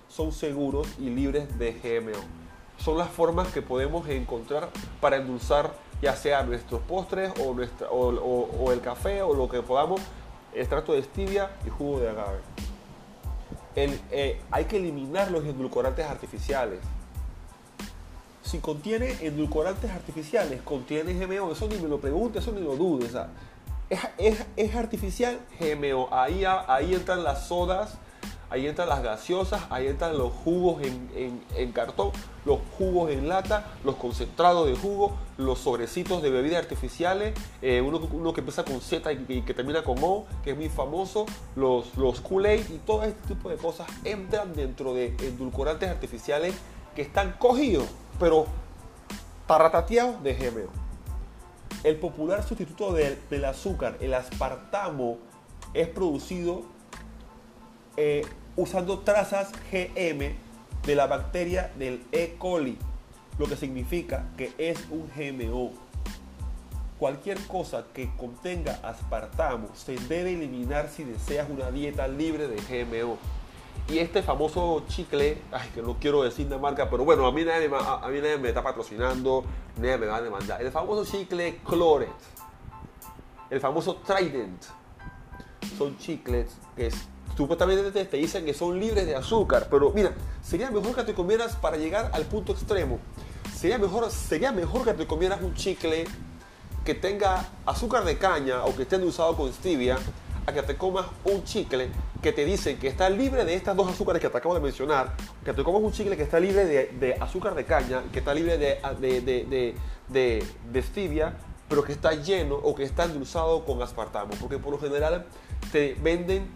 son 0.07 0.31
seguros 0.31 0.87
y 0.99 1.09
libres 1.09 1.57
de 1.59 1.73
GMO. 1.73 2.23
Son 2.77 2.97
las 2.97 3.09
formas 3.09 3.49
que 3.49 3.61
podemos 3.61 4.07
encontrar 4.07 4.69
para 5.01 5.17
endulzar 5.17 5.73
ya 6.01 6.15
sea 6.15 6.43
nuestros 6.43 6.81
postres 6.81 7.33
o, 7.39 7.51
o, 7.91 8.71
el 8.71 8.79
café 8.79 9.21
o 9.21 9.33
lo 9.33 9.49
que 9.49 9.61
podamos, 9.61 9.99
extracto 10.53 10.93
de 10.93 11.03
stevia 11.03 11.51
y 11.65 11.69
jugo 11.69 11.99
de 11.99 12.09
agave. 12.09 12.39
Eh, 13.75 14.41
hay 14.51 14.65
que 14.65 14.77
eliminar 14.77 15.29
los 15.31 15.43
edulcorantes 15.45 16.05
artificiales 16.05 16.79
si 18.49 18.57
contiene 18.57 19.11
edulcorantes 19.21 19.91
artificiales, 19.91 20.61
contiene 20.63 21.13
GMO, 21.13 21.51
eso 21.51 21.67
ni 21.67 21.77
me 21.77 21.87
lo 21.87 21.99
preguntes, 21.99 22.41
eso 22.41 22.51
ni 22.51 22.61
lo 22.61 22.75
dudes. 22.75 23.15
Es, 23.89 24.75
artificial 24.75 25.39
GMO. 25.59 26.09
Ahí, 26.11 26.43
ahí 26.45 26.93
entran 26.93 27.23
las 27.23 27.47
sodas, 27.47 27.97
ahí 28.49 28.67
entran 28.67 28.89
las 28.89 29.03
gaseosas, 29.03 29.61
ahí 29.69 29.87
entran 29.87 30.17
los 30.17 30.31
jugos 30.31 30.81
en, 30.83 31.71
cartón, 31.71 32.11
los 32.45 32.59
jugos 32.77 33.11
en 33.11 33.27
lata, 33.27 33.65
los 33.83 33.95
concentrados 33.95 34.67
de 34.67 34.75
jugo, 34.75 35.17
los 35.37 35.59
sobrecitos 35.59 36.21
de 36.21 36.29
bebidas 36.29 36.59
artificiales, 36.59 37.33
eh, 37.61 37.81
uno, 37.81 37.99
uno, 38.11 38.33
que 38.33 38.41
empieza 38.41 38.63
con 38.63 38.81
Z 38.81 39.11
y, 39.11 39.41
que 39.41 39.53
termina 39.53 39.83
con 39.83 39.97
O, 40.01 40.25
que 40.43 40.51
es 40.51 40.57
muy 40.57 40.69
famoso, 40.69 41.25
los, 41.55 41.97
los 41.97 42.21
Kool-Aid 42.21 42.69
y 42.69 42.77
todo 42.79 43.03
este 43.03 43.35
tipo 43.35 43.49
de 43.49 43.57
cosas 43.57 43.87
entran 44.03 44.53
dentro 44.53 44.93
de 44.93 45.15
edulcorantes 45.19 45.89
artificiales 45.89 46.55
que 46.95 47.01
están 47.01 47.33
cogidos, 47.39 47.87
pero 48.19 48.45
tarratateados 49.47 50.21
de 50.23 50.33
GMO. 50.33 50.88
El 51.83 51.95
popular 51.95 52.43
sustituto 52.43 52.93
del 52.93 53.45
azúcar, 53.45 53.97
el 54.01 54.13
aspartamo, 54.13 55.17
es 55.73 55.87
producido 55.87 56.63
eh, 57.95 58.25
usando 58.55 58.99
trazas 58.99 59.51
GM 59.71 60.35
de 60.85 60.95
la 60.95 61.07
bacteria 61.07 61.71
del 61.77 62.03
E. 62.11 62.35
coli, 62.37 62.77
lo 63.37 63.45
que 63.45 63.55
significa 63.55 64.25
que 64.37 64.51
es 64.57 64.85
un 64.89 65.09
GMO. 65.15 65.71
Cualquier 66.97 67.39
cosa 67.47 67.85
que 67.93 68.09
contenga 68.17 68.79
aspartamo 68.83 69.69
se 69.73 69.95
debe 69.95 70.33
eliminar 70.33 70.89
si 70.89 71.05
deseas 71.05 71.49
una 71.49 71.71
dieta 71.71 72.09
libre 72.09 72.49
de 72.49 72.57
GMO. 72.57 73.17
Y 73.87 73.97
este 73.97 74.21
famoso 74.21 74.83
chicle, 74.87 75.41
ay, 75.51 75.69
que 75.73 75.81
no 75.81 75.97
quiero 75.99 76.21
decir 76.21 76.47
la 76.47 76.59
marca, 76.59 76.89
pero 76.89 77.03
bueno, 77.03 77.25
a 77.25 77.31
mí 77.31 77.43
nadie, 77.43 77.69
a, 77.73 78.07
mí 78.07 78.19
nadie 78.19 78.37
me 78.37 78.49
está 78.49 78.61
patrocinando, 78.61 79.43
nadie 79.77 79.97
me 79.97 80.05
va 80.05 80.17
a 80.17 80.21
demandar. 80.21 80.61
El 80.61 80.71
famoso 80.71 81.09
chicle 81.09 81.59
Cloret, 81.65 82.09
el 83.49 83.59
famoso 83.59 83.95
Trident, 83.95 84.63
son 85.77 85.97
chicles 85.97 86.47
que 86.75 86.91
supuestamente 87.35 88.05
te 88.05 88.17
dicen 88.17 88.45
que 88.45 88.53
son 88.53 88.79
libres 88.79 89.05
de 89.05 89.15
azúcar, 89.15 89.67
pero 89.71 89.91
mira, 89.91 90.13
sería 90.43 90.69
mejor 90.69 90.93
que 90.93 91.03
te 91.03 91.13
comieras 91.13 91.55
para 91.55 91.77
llegar 91.77 92.11
al 92.13 92.25
punto 92.25 92.51
extremo. 92.51 92.99
Sería 93.55 93.77
mejor, 93.77 94.09
sería 94.11 94.51
mejor 94.51 94.83
que 94.83 94.93
te 94.93 95.07
comieras 95.07 95.41
un 95.41 95.53
chicle 95.55 96.05
que 96.85 96.95
tenga 96.95 97.47
azúcar 97.65 98.03
de 98.03 98.17
caña 98.17 98.65
o 98.65 98.75
que 98.75 98.83
esté 98.83 98.97
usado 98.97 99.35
con 99.35 99.51
stevia 99.51 99.97
a 100.45 100.53
que 100.53 100.61
te 100.63 100.75
comas 100.75 101.05
un 101.23 101.43
chicle 101.43 101.89
que 102.21 102.33
te 102.33 102.43
dice 102.43 102.77
que 102.77 102.87
está 102.87 103.09
libre 103.09 103.45
de 103.45 103.53
estas 103.53 103.75
dos 103.75 103.89
azúcares 103.89 104.21
que 104.21 104.29
te 104.29 104.37
acabo 104.37 104.53
de 104.53 104.59
mencionar, 104.59 105.15
que 105.43 105.53
te 105.53 105.63
comas 105.63 105.81
un 105.81 105.91
chicle 105.91 106.17
que 106.17 106.23
está 106.23 106.39
libre 106.39 106.65
de, 106.65 107.17
azúcar 107.19 107.55
de 107.55 107.65
caña, 107.65 108.03
que 108.11 108.19
está 108.19 108.33
libre 108.33 108.57
de, 108.57 108.79
de, 108.99 109.75
de, 110.09 110.81
stevia, 110.81 111.35
pero 111.69 111.83
que 111.83 111.93
está 111.93 112.13
lleno 112.13 112.55
o 112.55 112.75
que 112.75 112.83
está 112.83 113.05
endulzado 113.05 113.63
con 113.63 113.81
aspartamo, 113.81 114.31
porque 114.39 114.57
por 114.57 114.73
lo 114.73 114.79
general 114.79 115.27
te 115.71 115.95
venden 116.01 116.49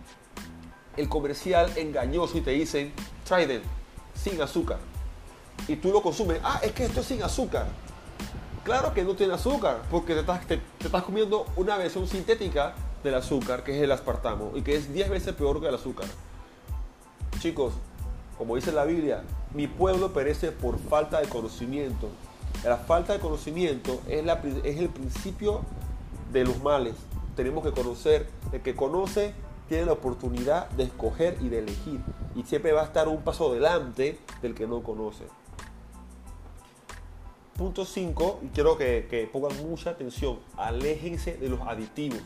el 0.98 1.08
comercial 1.08 1.72
engañoso 1.78 2.38
y 2.38 2.42
te 2.42 2.52
dicen 2.52 2.92
Trident 3.28 3.64
sin 4.14 4.42
azúcar. 4.42 4.80
Y 5.68 5.78
tú 5.78 5.92
lo 5.92 6.02
consumes, 6.02 6.40
ah, 6.44 6.60
es 6.62 6.74
que 6.74 6.86
esto 6.86 7.00
es 7.00 7.08
sin 7.08 7.24
azúcar. 7.24 7.68
Claro 8.66 8.94
que 8.94 9.04
no 9.04 9.16
tiene 9.16 9.34
azúcar, 9.34 9.82
porque 9.90 10.14
te 10.14 10.22
estás, 10.22 10.46
te, 10.46 10.60
estás 10.80 11.04
comiendo 11.04 11.46
una 11.56 11.78
versión 11.78 12.08
sintética 12.08 12.74
del 13.04 13.16
azúcar, 13.16 13.64
que 13.64 13.76
es 13.76 13.84
el 13.84 13.92
aspartamo, 13.92 14.52
y 14.56 14.62
que 14.62 14.76
es 14.76 14.94
10 14.94 15.10
veces 15.10 15.34
peor 15.36 15.60
que 15.62 15.68
el 15.68 15.76
azúcar. 15.76 16.08
Chicos, 17.40 17.74
como 18.38 18.56
dice 18.56 18.72
la 18.72 18.86
Biblia, 18.86 19.24
mi 19.54 19.68
pueblo 19.68 20.14
perece 20.14 20.52
por 20.52 20.80
falta 20.80 21.20
de 21.20 21.28
conocimiento. 21.28 22.10
La 22.64 22.78
falta 22.78 23.14
de 23.14 23.20
conocimiento 23.20 24.02
es, 24.08 24.26
el 24.78 24.90
principio 24.90 25.62
de 26.32 26.46
los 26.46 26.62
males 26.64 26.96
tenemos 27.36 27.64
que 27.64 27.72
conocer, 27.72 28.28
el 28.52 28.62
que 28.62 28.76
conoce 28.76 29.34
tiene 29.68 29.86
la 29.86 29.94
oportunidad 29.94 30.70
de 30.72 30.84
escoger 30.84 31.38
y 31.42 31.50
de 31.50 31.60
elegir. 31.60 32.00
Y 32.36 32.44
siempre 32.44 32.72
va 32.74 32.82
a 32.82 32.86
estar 32.86 33.08
un 33.08 33.22
paso 33.22 33.52
adelante 33.52 34.20
del 34.42 34.54
que 34.54 34.68
no 34.68 34.84
conoce. 34.84 35.26
Punto 37.58 37.86
5, 37.86 38.40
y 38.44 38.48
quiero 38.48 38.78
que, 38.78 39.30
pongan 39.32 39.56
mucha 39.68 39.92
atención, 39.92 40.40
aléjense 40.58 41.38
de 41.38 41.50
los 41.50 41.62
aditivos. 41.62 42.20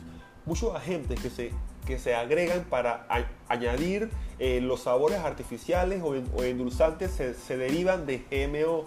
Muchos 0.48 0.74
agentes 0.74 1.20
que 1.20 1.30
se, 1.30 1.52
que 1.86 1.98
se 1.98 2.14
agregan 2.14 2.64
para 2.64 3.06
añadir 3.48 4.10
eh, 4.38 4.60
los 4.60 4.80
sabores 4.80 5.18
artificiales 5.18 6.02
o, 6.02 6.42
endulzantes 6.42 7.12
se, 7.12 7.56
derivan 7.56 8.06
de 8.06 8.24
GMO. 8.30 8.84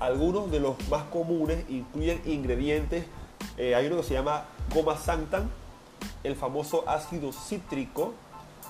Algunos 0.00 0.50
de 0.50 0.60
los 0.60 0.76
más 0.88 1.04
comunes 1.04 1.64
incluyen 1.68 2.20
ingredientes 2.26 3.06
eh, 3.56 3.74
hay 3.74 3.86
uno 3.86 3.98
que 3.98 4.02
se 4.04 4.14
llama 4.14 4.44
goma 4.72 4.96
santan, 4.96 5.50
el 6.22 6.36
famoso 6.36 6.88
ácido 6.88 7.32
cítrico, 7.32 8.14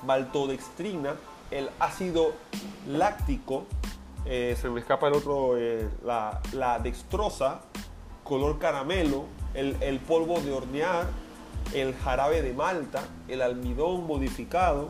maltodextrina, 0.04 1.16
el 1.50 1.68
ácido 1.78 2.32
láctico, 2.86 3.64
eh, 4.24 4.56
se 4.60 4.68
me 4.68 4.80
escapa 4.80 5.08
el 5.08 5.14
otro, 5.14 5.56
eh, 5.56 5.88
la, 6.04 6.80
dextrosa, 6.82 7.60
color 8.24 8.58
caramelo, 8.58 9.24
el, 9.54 10.00
polvo 10.00 10.40
de 10.40 10.52
hornear, 10.52 11.06
el 11.74 11.94
jarabe 11.94 12.42
de 12.42 12.52
malta, 12.52 13.02
el 13.28 13.42
almidón 13.42 14.06
modificado, 14.06 14.88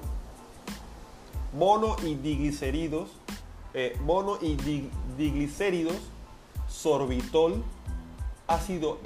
mono 1.52 1.96
y 2.02 2.14
diglicéridos, 2.14 3.10
mono 4.02 4.38
y 4.40 4.56
diglicéridos, 5.16 5.96
sorbitol, 6.68 7.62
ácido 8.46 8.98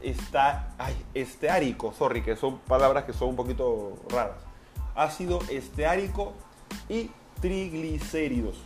está, 0.00 0.74
esteárico, 1.14 1.92
sorry, 1.92 2.22
que 2.22 2.36
son 2.36 2.58
palabras 2.58 3.04
que 3.04 3.12
son 3.12 3.30
un 3.30 3.36
poquito 3.36 3.94
raras. 4.08 4.36
Ácido 4.94 5.40
esteárico 5.50 6.32
y 6.88 7.10
triglicéridos. 7.40 8.56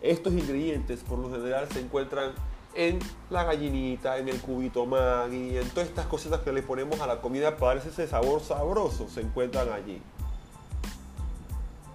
Estos 0.00 0.32
ingredientes 0.32 1.00
por 1.00 1.18
lo 1.18 1.30
general 1.30 1.68
se 1.70 1.80
encuentran 1.80 2.32
en 2.74 2.98
la 3.30 3.44
gallinita, 3.44 4.18
en 4.18 4.28
el 4.28 4.40
cubito 4.40 4.86
Maggi, 4.86 5.56
en 5.56 5.68
todas 5.70 5.88
estas 5.88 6.06
cositas 6.06 6.40
que 6.40 6.52
le 6.52 6.62
ponemos 6.62 7.00
a 7.00 7.06
la 7.06 7.20
comida 7.20 7.56
para 7.56 7.80
ese 7.80 8.06
sabor 8.06 8.40
sabroso, 8.40 9.08
se 9.08 9.20
encuentran 9.20 9.72
allí. 9.72 10.00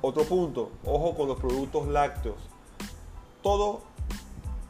Otro 0.02 0.24
punto, 0.24 0.72
ojo 0.86 1.16
con 1.16 1.28
los 1.28 1.40
productos 1.40 1.88
lácteos. 1.88 2.38
Todo 3.44 3.82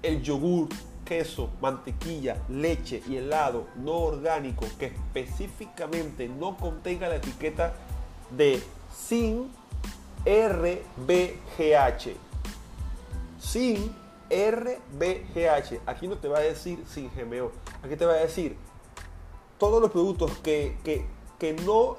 el 0.01 0.23
yogur, 0.23 0.69
queso, 1.05 1.49
mantequilla, 1.61 2.37
leche 2.49 3.03
y 3.07 3.17
helado 3.17 3.67
no 3.75 3.93
orgánico 3.93 4.65
que 4.79 4.87
específicamente 4.87 6.27
no 6.27 6.57
contenga 6.57 7.09
la 7.09 7.15
etiqueta 7.15 7.73
de 8.31 8.61
sin 8.95 9.51
RBGH. 10.25 12.15
Sin 13.39 13.95
RBGH. 14.29 15.81
Aquí 15.85 16.07
no 16.07 16.17
te 16.17 16.27
va 16.27 16.39
a 16.39 16.41
decir 16.41 16.83
sin 16.87 17.09
GMO. 17.09 17.51
Aquí 17.83 17.95
te 17.95 18.05
va 18.05 18.13
a 18.13 18.17
decir 18.17 18.55
todos 19.57 19.81
los 19.81 19.91
productos 19.91 20.31
que, 20.39 20.77
que, 21.37 21.53
no, 21.65 21.97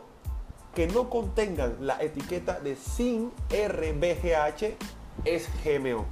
que 0.75 0.87
no 0.87 1.11
contengan 1.11 1.77
la 1.81 2.03
etiqueta 2.03 2.59
de 2.59 2.77
sin 2.77 3.31
RBGH 3.51 4.77
es 5.25 5.49
GMO. 5.65 6.07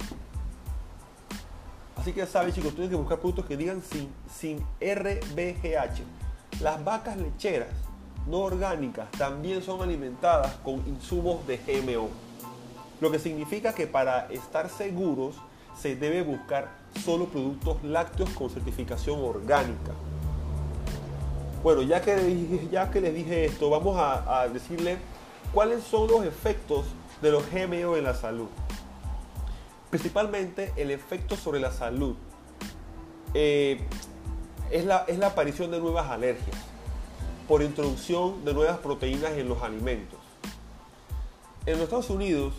Así 1.97 2.13
que 2.13 2.19
ya 2.19 2.27
saben 2.27 2.53
chicos, 2.53 2.71
tienen 2.73 2.91
que 2.91 2.95
buscar 2.95 3.19
productos 3.19 3.45
que 3.45 3.57
digan 3.57 3.81
sin, 3.81 4.09
sin 4.33 4.59
RBGH. 4.79 6.61
Las 6.61 6.83
vacas 6.83 7.17
lecheras 7.17 7.69
no 8.27 8.39
orgánicas 8.39 9.09
también 9.11 9.61
son 9.61 9.81
alimentadas 9.81 10.53
con 10.63 10.75
insumos 10.87 11.45
de 11.47 11.57
GMO. 11.57 12.09
Lo 13.01 13.11
que 13.11 13.19
significa 13.19 13.73
que 13.73 13.87
para 13.87 14.27
estar 14.27 14.69
seguros 14.69 15.35
se 15.77 15.95
debe 15.95 16.21
buscar 16.21 16.69
solo 17.03 17.25
productos 17.25 17.83
lácteos 17.83 18.29
con 18.31 18.49
certificación 18.49 19.19
orgánica. 19.21 19.91
Bueno, 21.63 21.81
ya 21.81 22.01
que, 22.01 22.67
ya 22.71 22.89
que 22.89 23.01
les 23.01 23.13
dije 23.13 23.45
esto, 23.45 23.69
vamos 23.69 23.97
a, 23.97 24.41
a 24.41 24.47
decirle 24.47 24.97
cuáles 25.53 25.83
son 25.83 26.07
los 26.07 26.25
efectos 26.25 26.85
de 27.21 27.31
los 27.31 27.43
GMO 27.51 27.97
en 27.97 28.03
la 28.03 28.13
salud. 28.13 28.47
Principalmente 29.89 30.71
el 30.77 30.91
efecto 30.91 31.35
sobre 31.35 31.59
la 31.59 31.71
salud 31.71 32.15
eh, 33.33 33.81
es, 34.71 34.85
la, 34.85 35.05
es 35.07 35.17
la 35.17 35.27
aparición 35.27 35.71
de 35.71 35.79
nuevas 35.79 36.09
alergias 36.09 36.57
por 37.47 37.63
introducción 37.63 38.45
de 38.45 38.53
nuevas 38.53 38.77
proteínas 38.77 39.31
en 39.33 39.49
los 39.49 39.61
alimentos. 39.63 40.19
En 41.65 41.73
los 41.73 41.83
Estados 41.83 42.09
Unidos, 42.09 42.53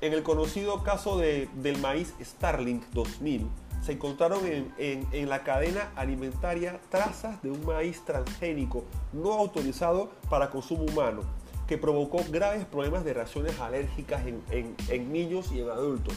en 0.00 0.12
el 0.12 0.22
conocido 0.22 0.82
caso 0.82 1.18
del 1.18 1.78
maíz 1.80 2.14
Starlink 2.20 2.84
2000, 2.92 3.48
se 3.84 3.92
encontraron 3.92 4.40
en, 4.46 5.06
en, 5.12 5.28
la 5.28 5.44
cadena 5.44 5.90
alimentaria 5.96 6.80
trazas 6.90 7.40
de 7.42 7.50
un 7.50 7.64
maíz 7.64 8.04
transgénico 8.04 8.84
no 9.12 9.32
autorizado 9.32 10.10
para 10.28 10.50
consumo 10.50 10.84
humano 10.84 11.22
que 11.68 11.78
provocó 11.78 12.24
graves 12.30 12.64
problemas 12.64 13.04
de 13.04 13.12
reacciones 13.12 13.60
alérgicas 13.60 14.22
en, 14.26 15.12
niños 15.12 15.52
y 15.52 15.60
en 15.60 15.68
adultos. 15.68 16.14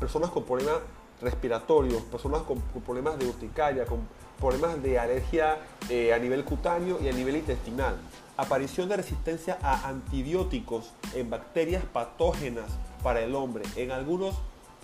Personas 0.00 0.30
con 0.30 0.44
problemas 0.44 0.78
respiratorios, 1.20 2.02
personas 2.02 2.42
con, 2.42 2.60
problemas 2.82 3.18
de 3.18 3.26
urticaria, 3.26 3.84
con, 3.84 4.00
problemas 4.38 4.80
de 4.82 4.98
alergia 4.98 5.58
eh, 5.90 6.14
a 6.14 6.18
nivel 6.18 6.44
cutáneo 6.44 6.98
y 7.02 7.08
a 7.08 7.12
nivel 7.12 7.36
intestinal, 7.36 7.96
aparición 8.36 8.88
de 8.88 8.96
resistencia 8.96 9.58
a 9.62 9.88
antibióticos 9.88 10.92
en 11.14 11.28
bacterias 11.28 11.84
patógenas 11.84 12.66
para 13.02 13.20
el 13.20 13.34
hombre. 13.34 13.64
En 13.74 13.90
algunos, 13.90 14.36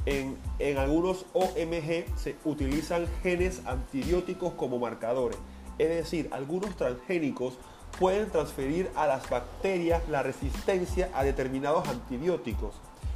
en, 0.06 0.36
en 0.58 0.78
algunos 0.78 1.24
OMG 1.34 2.06
se 2.16 2.34
utilizan 2.44 3.06
genes 3.22 3.62
antibióticos 3.66 4.54
como 4.54 4.80
marcadores. 4.80 5.38
Es 5.78 5.88
decir, 5.88 6.28
algunos 6.32 6.76
transgénicos 6.76 7.54
pueden 7.98 8.30
transferir 8.30 8.90
a 8.96 9.06
las 9.06 9.30
bacterias 9.30 10.02
la 10.08 10.24
resistencia 10.24 11.10
a 11.14 11.22
determinados 11.22 11.88
antibióticos 11.88 12.74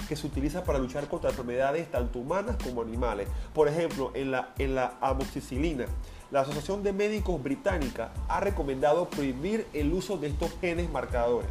que 0.09 0.17
se 0.17 0.27
utilizan 0.27 0.65
para 0.65 0.79
luchar 0.79 1.07
contra 1.07 1.31
enfermedades 1.31 1.91
tanto 1.91 2.19
humanas 2.19 2.57
como 2.63 2.83
animales. 2.83 3.29
Por 3.55 3.69
ejemplo, 3.69 4.11
en 4.15 4.31
la, 4.31 4.55
en 4.59 4.75
la 4.75 4.95
amoxicilina, 5.01 5.85
la 6.31 6.41
Asociación 6.41 6.83
de 6.83 6.93
Médicos 6.93 7.43
Británica 7.43 8.11
ha 8.29 8.41
recomendado 8.41 9.09
prohibir 9.09 9.67
el 9.75 9.93
uso 9.93 10.17
de 10.17 10.29
estos 10.29 10.51
genes 10.61 10.91
marcadores. 10.91 11.51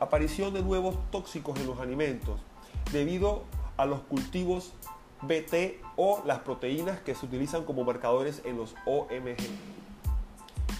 Aparición 0.00 0.52
de 0.52 0.62
nuevos 0.62 0.96
tóxicos 1.10 1.58
en 1.60 1.66
los 1.66 1.78
alimentos 1.78 2.40
debido 2.92 3.44
a 3.76 3.86
los 3.86 4.00
cultivos 4.00 4.72
BT 5.22 5.80
o 5.96 6.22
las 6.24 6.40
proteínas 6.40 7.00
que 7.00 7.14
se 7.14 7.26
utilizan 7.26 7.64
como 7.64 7.84
marcadores 7.84 8.42
en 8.44 8.56
los 8.56 8.74
OMG 8.86 9.36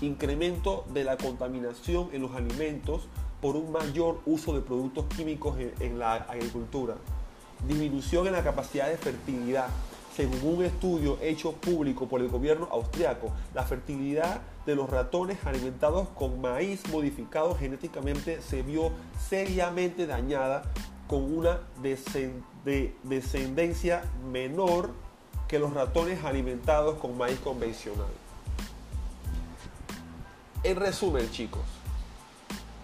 incremento 0.01 0.85
de 0.93 1.05
la 1.05 1.17
contaminación 1.17 2.09
en 2.13 2.23
los 2.23 2.35
alimentos 2.35 3.09
por 3.41 3.57
un 3.57 3.73
mayor 3.73 4.21
uso 4.27 4.55
de 4.55 4.61
productos 4.61 5.07
químicos 5.17 5.57
en, 5.81 5.99
la 5.99 6.15
agricultura, 6.15 6.97
disminución 7.67 8.27
en 8.27 8.35
la 8.35 8.43
capacidad 8.45 8.89
de 8.89 8.97
fertilidad. 8.97 9.69
Según 10.15 10.57
un 10.57 10.65
estudio 10.65 11.19
hecho 11.23 11.53
público 11.53 12.09
por 12.09 12.21
el 12.21 12.29
gobierno 12.29 12.69
austriaco, 12.71 13.33
la 13.55 13.63
fertilidad 13.63 14.43
de 14.67 14.75
los 14.75 14.91
ratones 14.91 15.39
alimentados 15.47 16.09
con 16.09 16.41
maíz 16.41 16.87
modificado 16.91 17.55
genéticamente 17.55 18.43
se 18.43 18.63
vio 18.63 18.91
seriamente 19.29 20.07
dañada 20.07 20.63
con 21.07 21.23
una 21.33 21.61
descendencia 23.05 24.03
menor 24.31 24.91
que 25.49 25.59
los 25.59 25.73
ratones 25.73 26.25
alimentados 26.25 26.99
con 26.99 27.17
maíz 27.17 27.39
convencional. 27.41 28.07
En 30.63 30.77
resumen, 30.77 31.31
chicos, 31.31 31.63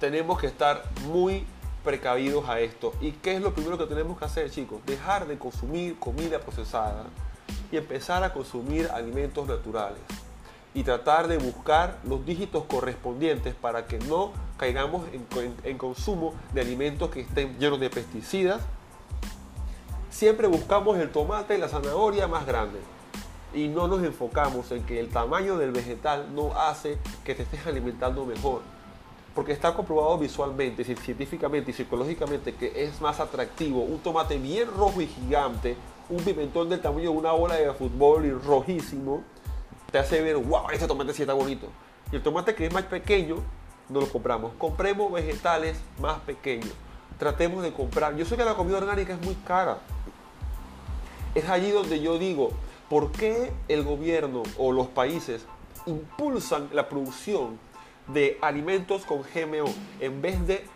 tenemos 0.00 0.38
que 0.38 0.46
estar 0.46 0.82
muy 1.06 1.46
precavidos 1.84 2.48
a 2.48 2.60
esto. 2.60 2.92
¿Y 3.00 3.12
qué 3.12 3.36
es 3.36 3.40
lo 3.40 3.54
primero 3.54 3.78
que 3.78 3.86
tenemos 3.86 4.18
que 4.18 4.24
hacer, 4.24 4.50
chicos? 4.50 4.80
Dejar 4.86 5.26
de 5.26 5.38
consumir 5.38 5.98
comida 5.98 6.40
procesada 6.40 7.04
y 7.70 7.76
empezar 7.76 8.24
a 8.24 8.32
consumir 8.32 8.88
alimentos 8.92 9.46
naturales. 9.46 10.00
Y 10.74 10.82
tratar 10.82 11.28
de 11.28 11.38
buscar 11.38 11.98
los 12.04 12.26
dígitos 12.26 12.64
correspondientes 12.64 13.54
para 13.54 13.86
que 13.86 13.98
no 14.00 14.32
caigamos 14.58 15.06
en, 15.64 15.78
consumo 15.78 16.34
de 16.52 16.60
alimentos 16.60 17.10
que 17.10 17.20
estén 17.20 17.58
llenos 17.58 17.80
de 17.80 17.88
pesticidas. 17.88 18.60
Siempre 20.10 20.48
buscamos 20.48 20.98
el 20.98 21.10
tomate 21.10 21.56
y 21.56 21.58
la 21.58 21.68
zanahoria 21.68 22.26
más 22.26 22.46
grandes 22.46 22.82
y 23.54 23.68
no 23.68 23.88
nos 23.88 24.02
enfocamos 24.02 24.70
en 24.72 24.84
que 24.84 25.00
el 25.00 25.08
tamaño 25.08 25.56
del 25.56 25.70
vegetal 25.70 26.34
no 26.34 26.52
hace 26.58 26.98
que 27.24 27.34
te 27.34 27.44
estés 27.44 27.66
alimentando 27.66 28.26
mejor. 28.26 28.60
Porque 29.36 29.52
está 29.52 29.72
comprobado 29.72 30.18
visualmente, 30.18 30.82
científicamente 30.82 31.70
y 31.70 31.74
psicológicamente 31.74 32.56
que 32.56 32.84
es 32.84 33.00
más 33.00 33.20
atractivo 33.20 33.82
un 33.82 34.00
tomate 34.00 34.36
bien 34.38 34.66
rojo 34.76 35.00
y 35.00 35.06
gigante, 35.06 35.76
un 36.08 36.24
pimentón 36.24 36.68
del 36.68 36.80
tamaño 36.80 37.12
de 37.12 37.16
una 37.16 37.30
bola 37.30 37.54
de 37.54 37.72
fútbol 37.72 38.26
y 38.26 38.32
rojísimo, 38.32 39.22
te 39.92 39.98
hace 39.98 40.20
ver, 40.20 40.36
wow, 40.36 40.70
este 40.72 40.88
tomate 40.88 41.14
sí 41.14 41.22
está 41.22 41.34
bonito. 41.34 41.68
Y 42.10 42.16
el 42.16 42.22
tomate 42.24 42.56
que 42.56 42.66
es 42.66 42.72
más 42.72 42.84
pequeño, 42.84 43.36
no 43.88 44.00
lo 44.00 44.08
compramos. 44.08 44.52
Compremos 44.58 45.12
vegetales 45.12 45.78
más 46.00 46.18
pequeños. 46.20 46.72
Tratemos 47.16 47.62
de 47.62 47.72
comprar. 47.72 48.16
Yo 48.16 48.24
sé 48.24 48.36
que 48.36 48.44
la 48.44 48.54
comida 48.54 48.78
orgánica 48.78 49.14
es 49.14 49.24
muy 49.24 49.36
cara. 49.46 49.78
Es 51.36 51.48
allí 51.48 51.70
donde 51.70 52.00
yo 52.00 52.18
digo, 52.18 52.50
¿Por 52.88 53.10
qué 53.10 53.52
el 53.66 53.82
gobierno 53.82 54.44
o 54.58 54.70
los 54.70 54.86
países 54.86 55.44
impulsan 55.86 56.68
la 56.72 56.88
producción 56.88 57.58
de 58.08 58.38
alimentos 58.40 59.04
con 59.04 59.22
GMO 59.22 59.72
en 60.00 60.22
vez 60.22 60.46
de 60.46 60.66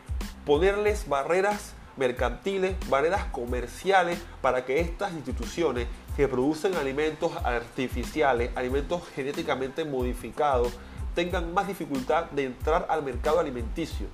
ponerles 0.45 1.09
barreras 1.09 1.75
mercantiles, 1.97 2.77
barreras 2.89 3.25
comerciales 3.27 4.19
para 4.41 4.65
que 4.65 4.81
estas 4.81 5.13
instituciones 5.13 5.87
que 6.17 6.29
producen 6.29 6.75
alimentos 6.75 7.33
artificiales, 7.45 8.51
alimentos 8.57 9.03
genéticamente 9.15 9.85
modificados, 9.85 10.73
tengan 11.15 11.53
más 11.53 11.69
dificultad 11.69 12.31
de 12.31 12.45
entrar 12.45 12.87
al 12.89 13.03
mercado 13.03 13.39
alimenticio? 13.39 14.07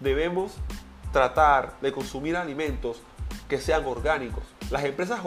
Debemos 0.00 0.52
tratar 1.12 1.74
de 1.80 1.92
consumir 1.92 2.36
alimentos 2.36 3.00
que 3.48 3.58
sean 3.58 3.84
orgánicos. 3.86 4.44
Las 4.70 4.84
empresas 4.84 5.20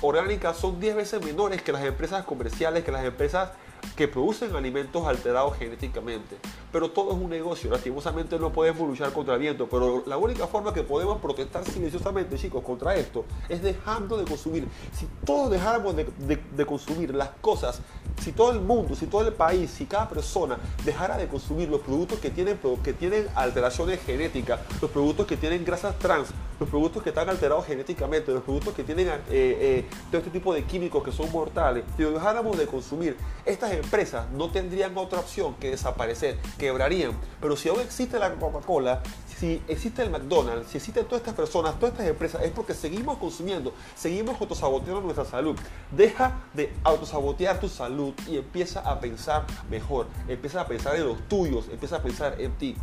orgánicas 0.00 0.56
son 0.56 0.80
10 0.80 0.96
veces 0.96 1.24
menores 1.24 1.62
que 1.62 1.72
las 1.72 1.84
empresas 1.84 2.24
comerciales, 2.24 2.84
que 2.84 2.92
las 2.92 3.04
empresas 3.04 3.50
que 3.96 4.08
producen 4.08 4.54
alimentos 4.54 5.06
alterados 5.06 5.56
genéticamente. 5.56 6.36
Pero 6.72 6.90
todo 6.90 7.12
es 7.12 7.16
un 7.16 7.30
negocio, 7.30 7.70
lastimosamente 7.70 8.38
no 8.38 8.52
podemos 8.52 8.88
luchar 8.88 9.12
contra 9.12 9.34
el 9.34 9.40
viento, 9.40 9.68
pero 9.68 10.02
la 10.06 10.16
única 10.16 10.46
forma 10.46 10.72
que 10.72 10.82
podemos 10.82 11.20
protestar 11.20 11.64
silenciosamente, 11.64 12.36
chicos, 12.36 12.62
contra 12.64 12.94
esto 12.96 13.24
es 13.48 13.62
dejando 13.62 14.16
de 14.16 14.24
consumir. 14.24 14.66
Si 14.92 15.06
todos 15.24 15.50
dejáramos 15.50 15.94
de, 15.96 16.66
consumir 16.66 17.14
las 17.14 17.30
cosas, 17.40 17.80
si 18.20 18.32
todo 18.32 18.52
el 18.52 18.60
mundo, 18.60 18.94
si 18.94 19.06
todo 19.06 19.26
el 19.26 19.34
país, 19.34 19.70
si 19.70 19.86
cada 19.86 20.08
persona 20.08 20.58
dejara 20.84 21.16
de 21.16 21.28
consumir 21.28 21.68
los 21.68 21.80
productos 21.80 22.18
que 22.18 22.30
tienen, 22.30 22.58
que 22.82 22.92
tienen 22.92 23.28
alteraciones 23.34 24.00
genéticas, 24.04 24.60
los 24.80 24.90
productos 24.90 25.26
que 25.26 25.36
tienen 25.36 25.64
grasas 25.64 25.98
trans, 25.98 26.28
los 26.60 26.68
productos 26.68 27.02
que 27.02 27.08
están 27.08 27.28
alterados 27.28 27.66
genéticamente, 27.66 28.32
los 28.32 28.42
productos 28.42 28.74
que 28.74 28.84
tienen 28.84 29.08
eh, 29.08 29.20
eh, 29.30 29.86
todo 30.10 30.18
este 30.18 30.30
tipo 30.30 30.54
de 30.54 30.64
químicos 30.64 31.02
que 31.02 31.12
son 31.12 31.30
mortales, 31.32 31.84
si 31.96 32.04
dejáramos 32.04 32.56
de 32.56 32.66
consumir 32.66 33.16
estas 33.44 33.72
empresas 33.72 34.30
no 34.30 34.50
tendrían 34.50 34.96
otra 34.96 35.20
opción 35.20 35.54
que 35.56 35.70
desaparecer, 35.70 36.38
quebrarían. 36.58 37.12
Pero 37.40 37.56
si 37.56 37.68
aún 37.68 37.80
existe 37.80 38.18
la 38.18 38.32
Coca-Cola, 38.34 39.02
si 39.44 39.62
existe 39.68 40.02
el 40.02 40.08
McDonald's, 40.08 40.70
si 40.70 40.78
existen 40.78 41.04
todas 41.04 41.20
estas 41.20 41.34
personas, 41.34 41.78
todas 41.78 41.92
estas 41.92 42.08
empresas, 42.08 42.42
es 42.42 42.50
porque 42.50 42.72
seguimos 42.72 43.18
consumiendo, 43.18 43.74
seguimos 43.94 44.40
autosaboteando 44.40 45.02
nuestra 45.02 45.26
salud. 45.26 45.54
Deja 45.90 46.40
de 46.54 46.72
autosabotear 46.82 47.60
tu 47.60 47.68
salud 47.68 48.14
y 48.26 48.38
empieza 48.38 48.80
a 48.80 48.98
pensar 49.00 49.44
mejor, 49.68 50.06
empieza 50.28 50.62
a 50.62 50.66
pensar 50.66 50.96
en 50.96 51.04
los 51.06 51.18
tuyos, 51.28 51.66
empieza 51.70 51.96
a 51.96 52.02
pensar 52.02 52.40
en 52.40 52.52
ti. 52.52 52.74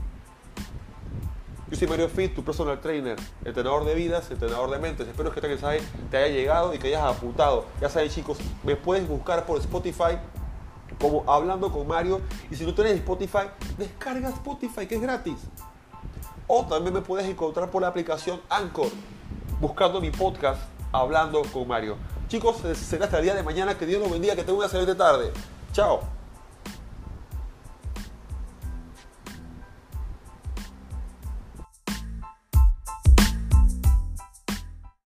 Yo 1.71 1.77
soy 1.77 1.87
Mario 1.87 2.09
Fit, 2.09 2.35
tu 2.35 2.43
personal 2.43 2.79
trainer, 2.79 3.17
entrenador 3.43 3.83
de 3.83 3.95
vidas, 3.95 4.29
entrenador 4.29 4.69
de 4.69 4.77
mentes. 4.77 5.07
Espero 5.07 5.31
que 5.31 5.39
este 5.39 5.47
mensaje 5.47 5.81
te 6.11 6.17
haya 6.17 6.27
llegado 6.27 6.75
y 6.75 6.77
que 6.77 6.89
hayas 6.89 7.03
apuntado. 7.03 7.65
Ya 7.79 7.89
saben 7.89 8.09
chicos, 8.09 8.37
me 8.61 8.75
puedes 8.75 9.07
buscar 9.07 9.47
por 9.47 9.57
Spotify 9.57 10.19
como 10.99 11.23
Hablando 11.31 11.71
con 11.71 11.87
Mario. 11.87 12.21
Y 12.51 12.55
si 12.55 12.65
no 12.65 12.75
tienes 12.75 12.93
Spotify, 12.97 13.47
descarga 13.79 14.29
Spotify, 14.29 14.85
que 14.85 14.95
es 14.95 15.01
gratis. 15.01 15.37
O 16.47 16.65
también 16.65 16.93
me 16.93 17.01
puedes 17.01 17.27
encontrar 17.27 17.69
por 17.69 17.81
la 17.81 17.87
aplicación 17.87 18.41
Anchor, 18.49 18.89
buscando 19.59 20.01
mi 20.01 20.11
podcast 20.11 20.61
Hablando 20.91 21.41
con 21.53 21.67
Mario. 21.67 21.97
Chicos, 22.27 22.57
será 22.75 23.05
hasta 23.05 23.17
el 23.17 23.23
día 23.23 23.35
de 23.35 23.43
mañana. 23.43 23.77
Que 23.77 23.85
Dios 23.85 24.01
los 24.01 24.11
bendiga, 24.11 24.35
que 24.35 24.41
tengan 24.41 24.57
una 24.57 24.65
excelente 24.65 24.95
tarde. 24.95 25.31
Chao. 25.73 26.20